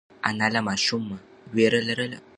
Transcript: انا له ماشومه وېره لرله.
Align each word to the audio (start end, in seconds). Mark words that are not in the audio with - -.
انا 0.29 0.45
له 0.53 0.59
ماشومه 0.67 1.17
وېره 1.55 1.81
لرله. 1.87 2.19